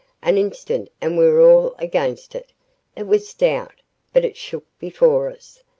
An 0.23 0.35
instant 0.39 0.89
and 0.99 1.15
we 1.15 1.29
were 1.29 1.41
all 1.47 1.75
against 1.77 2.33
it. 2.33 2.53
It 2.95 3.03
was 3.05 3.27
stout, 3.29 3.83
but 4.13 4.25
it 4.25 4.35
shook 4.35 4.65
before 4.79 5.29
us. 5.29 5.61